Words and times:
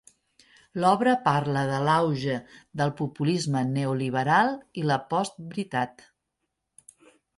L'obra 0.83 1.11
parla 1.27 1.65
de 1.71 1.81
l'auge 1.87 2.37
del 2.81 2.93
populisme 3.01 3.61
neoliberal 3.75 4.53
i 4.83 4.87
la 4.93 5.01
postveritat. 5.13 6.07